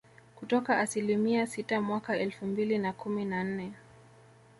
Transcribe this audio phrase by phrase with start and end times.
[0.35, 3.71] kutoka asilimia sita mwaka elfu mbili na kumi na nne